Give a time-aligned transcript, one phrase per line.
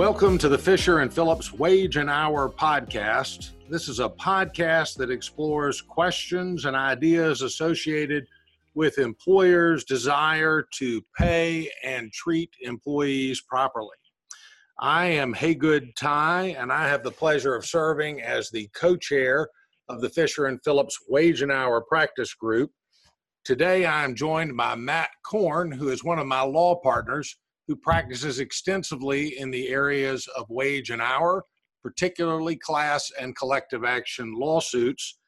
[0.00, 3.50] Welcome to the Fisher and Phillips Wage and Hour podcast.
[3.68, 8.24] This is a podcast that explores questions and ideas associated
[8.74, 13.98] with employers' desire to pay and treat employees properly.
[14.78, 19.50] I am Hagood Tighe, and I have the pleasure of serving as the co chair
[19.90, 22.70] of the Fisher and Phillips Wage and Hour Practice Group.
[23.44, 27.36] Today, I am joined by Matt Korn, who is one of my law partners
[27.70, 31.44] who practices extensively in the areas of wage and hour,
[31.84, 35.20] particularly class and collective action lawsuits.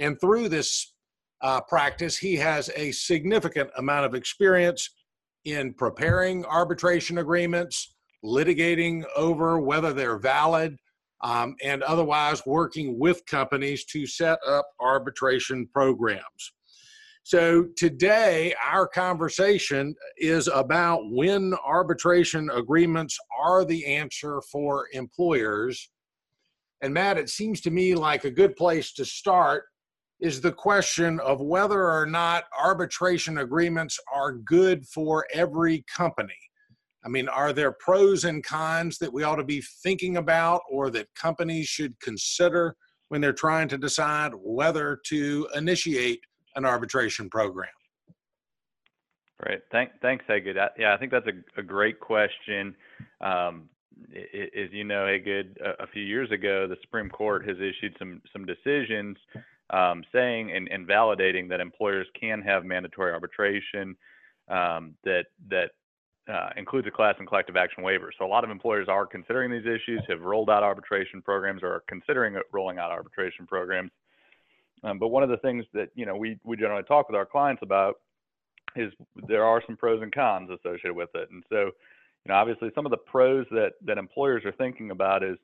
[0.00, 0.92] And through this
[1.40, 4.90] uh, practice, he has a significant amount of experience
[5.44, 10.76] in preparing arbitration agreements, litigating over whether they're valid,
[11.22, 16.54] um, and otherwise working with companies to set up arbitration programs.
[17.26, 25.90] So today, our conversation is about when arbitration agreements are the answer for employers.
[26.82, 29.64] And Matt, it seems to me like a good place to start
[30.20, 36.36] is the question of whether or not arbitration agreements are good for every company.
[37.06, 40.90] I mean, are there pros and cons that we ought to be thinking about or
[40.90, 42.76] that companies should consider
[43.08, 46.20] when they're trying to decide whether to initiate
[46.56, 47.68] an arbitration program?
[49.44, 49.60] Right.
[49.72, 50.56] Thank, thanks, Hagood.
[50.78, 52.74] Yeah, I think that's a, a great question.
[53.20, 53.68] Um,
[54.14, 58.22] as you know, Hagood, a, a few years ago, the Supreme Court has issued some
[58.32, 59.16] some decisions
[59.70, 63.96] um, saying and, and, validating that employers can have mandatory arbitration
[64.48, 65.70] um, that that
[66.32, 68.10] uh, includes a class and collective action waiver.
[68.18, 71.68] So a lot of employers are considering these issues, have rolled out arbitration programs, or
[71.68, 73.90] are considering rolling out arbitration programs.
[74.84, 77.26] Um, but one of the things that you know we we generally talk with our
[77.26, 77.96] clients about
[78.76, 78.92] is
[79.28, 81.28] there are some pros and cons associated with it.
[81.30, 85.22] And so, you know, obviously some of the pros that that employers are thinking about
[85.22, 85.38] is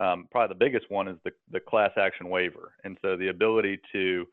[0.00, 2.72] um, probably the biggest one is the the class action waiver.
[2.84, 4.26] And so the ability to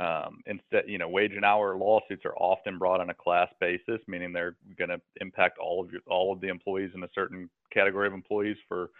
[0.00, 4.00] um, instead, you know, wage and hour lawsuits are often brought on a class basis,
[4.08, 7.48] meaning they're going to impact all of your, all of the employees in a certain
[7.72, 8.90] category of employees for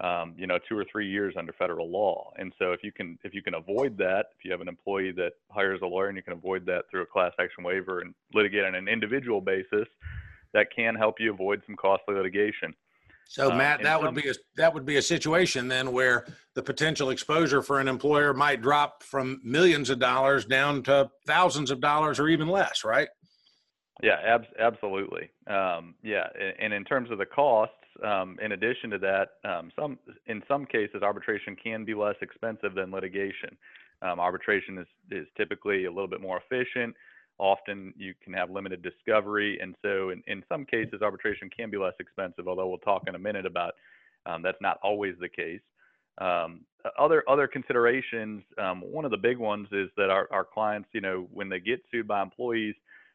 [0.00, 2.32] um, you know, two or three years under federal law.
[2.38, 5.12] And so if you can if you can avoid that, if you have an employee
[5.12, 8.14] that hires a lawyer and you can avoid that through a class action waiver and
[8.34, 9.86] litigate on an individual basis,
[10.52, 12.74] that can help you avoid some costly litigation.
[13.28, 16.62] So Matt, uh, that would be a that would be a situation then where the
[16.62, 21.80] potential exposure for an employer might drop from millions of dollars down to thousands of
[21.80, 23.08] dollars or even less, right?
[24.02, 25.30] Yeah, ab- absolutely.
[25.46, 26.26] Um, yeah,
[26.58, 27.74] and in terms of the costs,
[28.04, 32.74] um, in addition to that, um, some in some cases arbitration can be less expensive
[32.74, 33.56] than litigation.
[34.02, 36.94] Um, arbitration is is typically a little bit more efficient.
[37.38, 41.78] Often you can have limited discovery, and so in, in some cases arbitration can be
[41.78, 42.48] less expensive.
[42.48, 43.74] Although we'll talk in a minute about
[44.26, 45.60] um, that's not always the case.
[46.18, 46.60] Um,
[46.98, 48.42] other other considerations.
[48.58, 51.60] Um, one of the big ones is that our, our clients, you know, when they
[51.60, 52.74] get sued by employees,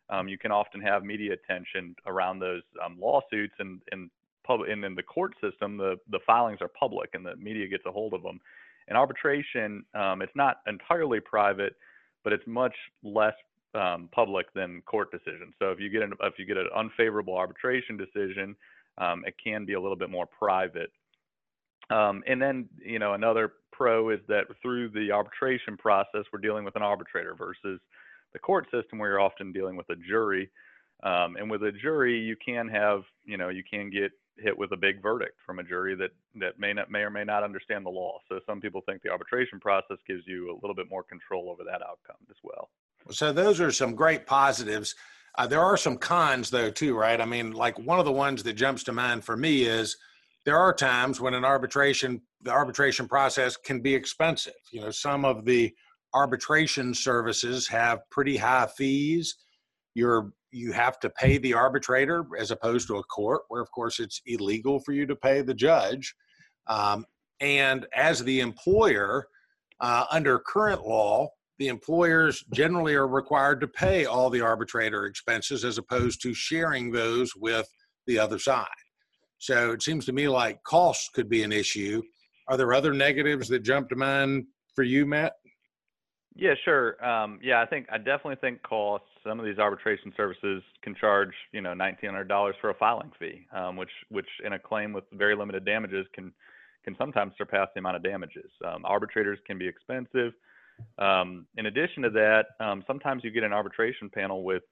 [0.09, 4.09] um, you can often have media attention around those um, lawsuits and, and
[4.56, 7.84] public and in the court system the the filings are public and the media gets
[7.86, 8.40] a hold of them
[8.88, 11.76] in arbitration um, it's not entirely private
[12.24, 13.34] but it's much less
[13.76, 15.54] um, public than court decisions.
[15.60, 18.56] So if you get an if you get an unfavorable arbitration decision
[18.98, 20.92] um, it can be a little bit more private.
[21.90, 26.64] Um, and then you know another pro is that through the arbitration process we're dealing
[26.64, 27.80] with an arbitrator versus
[28.34, 30.50] the court system where you're often dealing with a jury.
[31.04, 34.72] Um, and with a jury, you can have, you know, you can get hit with
[34.72, 37.85] a big verdict from a jury that that may not may or may not understand
[37.85, 38.18] the law.
[38.29, 41.63] So some people think the arbitration process gives you a little bit more control over
[41.63, 42.69] that outcome as well.
[43.12, 44.95] So those are some great positives.
[45.38, 47.19] Uh, there are some cons though too, right?
[47.19, 49.97] I mean, like one of the ones that jumps to mind for me is
[50.45, 54.53] there are times when an arbitration the arbitration process can be expensive.
[54.72, 55.74] You know, some of the
[56.13, 59.36] arbitration services have pretty high fees.
[59.95, 64.00] You're you have to pay the arbitrator as opposed to a court, where of course
[64.00, 66.15] it's illegal for you to pay the judge.
[66.68, 67.06] Um,
[67.42, 69.27] and as the employer,
[69.81, 71.27] uh, under current law,
[71.59, 76.91] the employers generally are required to pay all the arbitrator expenses as opposed to sharing
[76.91, 77.68] those with
[78.07, 78.68] the other side.
[79.38, 82.01] So it seems to me like costs could be an issue.
[82.48, 85.33] Are there other negatives that jump to mind for you, Matt?
[86.36, 87.04] Yeah, sure.
[87.06, 89.08] Um, yeah, I think I definitely think costs.
[89.26, 93.12] Some of these arbitration services can charge, you know, nineteen hundred dollars for a filing
[93.20, 96.34] fee, um, which which in a claim with very limited damages can
[96.84, 98.52] can sometimes surpass the amount of damages.
[98.66, 100.34] Um, arbitrators can be expensive.
[101.58, 102.48] In addition to that,
[102.88, 104.64] sometimes you get an arbitration panel with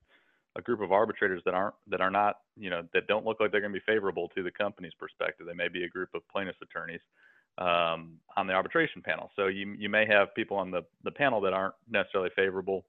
[0.58, 3.52] a group of arbitrators that aren't that are not you know that don't look like
[3.52, 5.48] they're going to be favorable to the company's perspective.
[5.48, 7.02] They may be a group of plaintiffs attorneys
[7.58, 9.32] um, on the arbitration panel.
[9.36, 12.86] So you you may have people on the the panel that aren't necessarily favorable.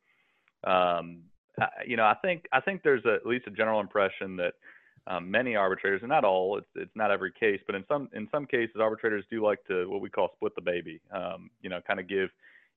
[0.64, 1.22] Um,
[1.60, 4.54] I, you know, I think I think there's a, at least a general impression that
[5.06, 8.28] um, many arbitrators, and not all, it's it's not every case, but in some in
[8.30, 11.00] some cases, arbitrators do like to what we call split the baby.
[11.12, 12.30] Um, you know, kind of give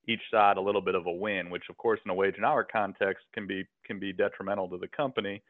[0.07, 2.45] each side a little bit of a win, which of course in a wage and
[2.45, 5.42] hour context can be can be detrimental to the company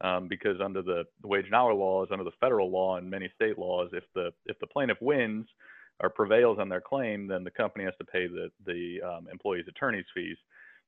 [0.00, 3.30] um, because under the, the wage and hour laws, under the federal law and many
[3.34, 5.46] state laws, if the if the plaintiff wins
[6.00, 9.68] or prevails on their claim, then the company has to pay the the um, employee's
[9.68, 10.36] attorney's fees.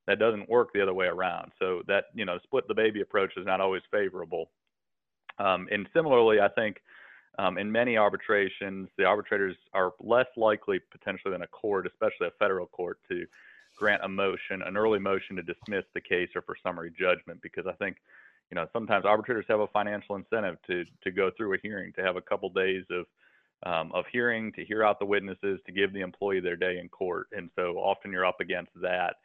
[0.06, 1.52] That doesn't work the other way around.
[1.58, 4.50] So that you know split the baby approach is not always favorable.
[5.38, 6.78] Um, and similarly, I think
[7.38, 12.38] um, in many arbitrations, the arbitrators are less likely potentially than a court, especially a
[12.38, 13.26] federal court, to
[13.76, 17.66] grant a motion, an early motion to dismiss the case or for summary judgment, because
[17.66, 17.98] I think,
[18.50, 22.02] you know, sometimes arbitrators have a financial incentive to to go through a hearing, to
[22.02, 23.04] have a couple days of
[23.66, 26.88] um, of hearing, to hear out the witnesses, to give the employee their day in
[26.88, 29.16] court, and so often you're up against that.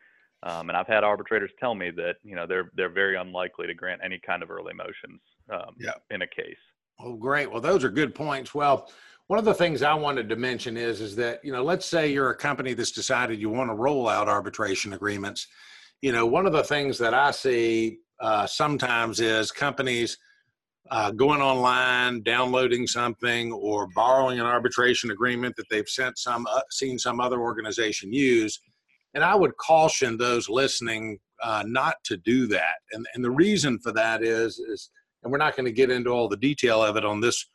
[0.44, 3.76] Um, and I've had arbitrators tell me that you know they're they're very unlikely to
[3.76, 5.22] grant any kind of early motions
[5.52, 5.94] um, yeah.
[6.10, 6.58] in a case.
[7.00, 7.52] Oh, great.
[7.52, 8.54] Well, those are good points.
[8.54, 8.92] Well,
[9.28, 12.12] one of the things I wanted to mention is is that you know, let's say
[12.12, 15.48] you're a company that's decided you want to roll out arbitration agreements.
[16.02, 20.18] You know, one of the things that I see uh, sometimes is companies
[20.89, 26.62] uh, going online, downloading something, or borrowing an arbitration agreement that they've sent some uh,
[26.72, 28.60] seen some other organization use.
[29.13, 32.75] And I would caution those listening uh, not to do that.
[32.94, 34.89] And and the reason for that is is
[35.24, 37.45] and we're not going to get into all the detail of it on this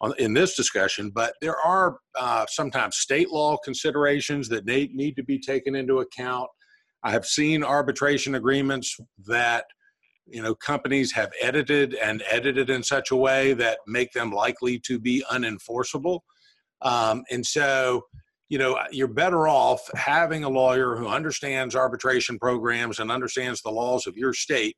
[0.00, 5.16] on, in this discussion, but there are uh, sometimes state law considerations that need, need
[5.16, 6.48] to be taken into account.
[7.02, 8.96] I have seen arbitration agreements
[9.26, 9.64] that
[10.26, 14.78] you know companies have edited and edited in such a way that make them likely
[14.80, 16.20] to be unenforceable,
[16.82, 18.02] um, and so
[18.48, 23.70] you know you're better off having a lawyer who understands arbitration programs and understands the
[23.70, 24.76] laws of your state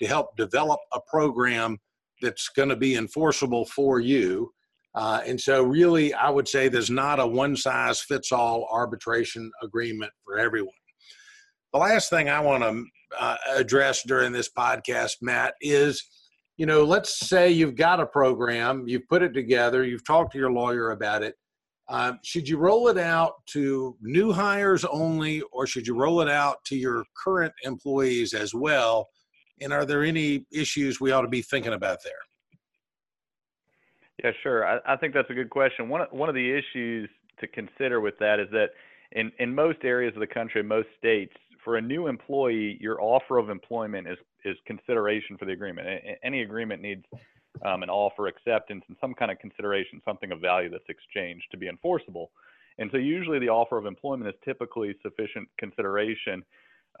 [0.00, 1.78] to help develop a program
[2.20, 4.50] that's going to be enforceable for you.
[4.94, 9.50] Uh, and so, really, I would say there's not a one size fits all arbitration
[9.62, 10.72] agreement for everyone.
[11.72, 12.84] The last thing I want to
[13.18, 16.04] uh, address during this podcast, Matt, is
[16.58, 20.38] you know, let's say you've got a program, you've put it together, you've talked to
[20.38, 21.36] your lawyer about it.
[21.88, 26.28] Um, should you roll it out to new hires only, or should you roll it
[26.28, 29.08] out to your current employees as well?
[29.60, 32.12] And are there any issues we ought to be thinking about there?
[34.22, 34.66] Yeah, sure.
[34.66, 35.88] I, I think that's a good question.
[35.88, 37.08] One one of the issues
[37.40, 38.70] to consider with that is that
[39.12, 41.32] in in most areas of the country, most states,
[41.64, 45.86] for a new employee, your offer of employment is is consideration for the agreement.
[46.22, 47.04] Any agreement needs
[47.64, 51.56] um, an offer acceptance and some kind of consideration, something of value that's exchanged to
[51.56, 52.30] be enforceable.
[52.78, 56.44] And so usually the offer of employment is typically sufficient consideration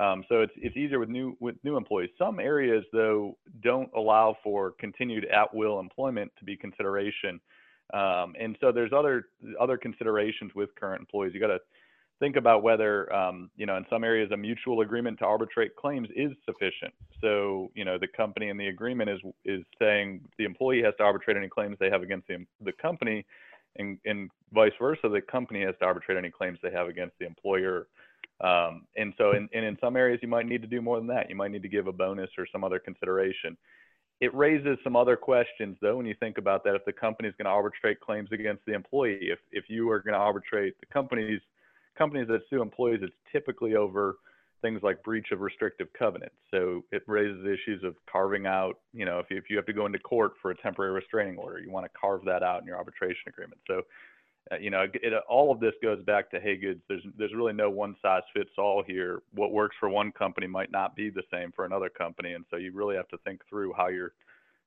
[0.00, 2.10] um, so it's it's easier with new with new employees.
[2.18, 7.40] Some areas though don't allow for continued at will employment to be consideration,
[7.92, 9.26] um, and so there's other
[9.60, 11.32] other considerations with current employees.
[11.34, 11.58] You got to
[12.20, 16.08] think about whether um, you know in some areas a mutual agreement to arbitrate claims
[16.14, 16.92] is sufficient.
[17.20, 21.04] So you know the company in the agreement is is saying the employee has to
[21.04, 23.24] arbitrate any claims they have against the the company,
[23.76, 27.26] and and vice versa, the company has to arbitrate any claims they have against the
[27.26, 27.86] employer
[28.40, 31.08] um, and so, in, and in some areas, you might need to do more than
[31.08, 31.28] that.
[31.28, 33.56] You might need to give a bonus or some other consideration.
[34.20, 36.74] It raises some other questions, though, when you think about that.
[36.74, 40.00] If the company is going to arbitrate claims against the employee, if if you are
[40.00, 41.40] going to arbitrate the companies
[41.98, 44.16] companies that sue employees, it's typically over
[44.62, 46.34] things like breach of restrictive covenants.
[46.50, 49.72] So it raises issues of carving out, you know, if you, if you have to
[49.72, 52.66] go into court for a temporary restraining order, you want to carve that out in
[52.66, 53.60] your arbitration agreement.
[53.66, 53.82] So
[54.50, 56.80] uh, you know, it, all of this goes back to Hagood's.
[56.88, 59.22] There's there's really no one size fits all here.
[59.34, 62.56] What works for one company might not be the same for another company, and so
[62.56, 64.12] you really have to think through how you're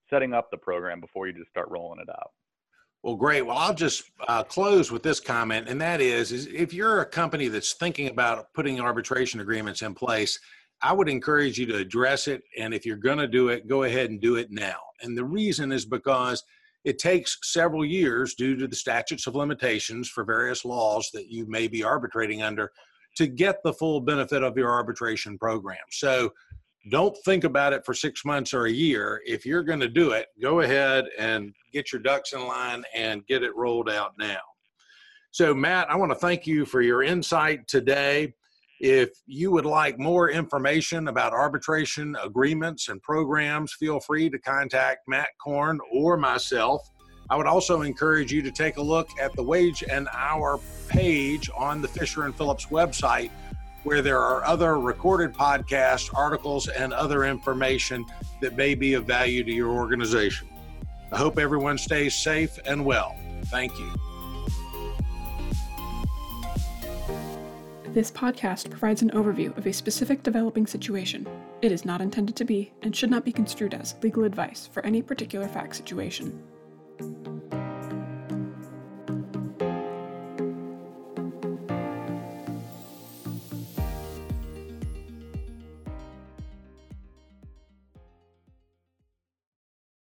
[0.10, 2.32] setting up the program before you just start rolling it out.
[3.04, 3.42] Well, great.
[3.42, 7.06] Well, I'll just uh, close with this comment, and that is, is if you're a
[7.06, 10.40] company that's thinking about putting arbitration agreements in place,
[10.84, 13.84] I would encourage you to address it, and if you're going to do it, go
[13.84, 14.78] ahead and do it now.
[15.02, 16.44] And the reason is because
[16.84, 21.48] it takes several years due to the statutes of limitations for various laws that you
[21.48, 22.72] may be arbitrating under
[23.18, 25.78] to get the full benefit of your arbitration program.
[25.92, 26.32] So
[26.90, 29.22] don't think about it for six months or a year.
[29.26, 33.26] If you're going to do it, go ahead and get your ducks in line and
[33.28, 34.40] get it rolled out now.
[35.32, 38.34] So, Matt, I want to thank you for your insight today.
[38.80, 45.02] If you would like more information about arbitration agreements and programs, feel free to contact
[45.08, 46.82] Matt Korn or myself.
[47.30, 50.60] I would also encourage you to take a look at the wage and hour
[50.90, 53.30] page on the Fisher and Phillips website
[53.84, 58.06] where there are other recorded podcasts, articles, and other information
[58.42, 60.48] that may be of value to your organization.
[61.12, 63.16] I hope everyone stays safe and well.
[63.46, 63.92] Thank you.
[67.94, 71.28] This podcast provides an overview of a specific developing situation.
[71.62, 74.86] It is not intended to be and should not be construed as legal advice for
[74.86, 76.42] any particular fact situation.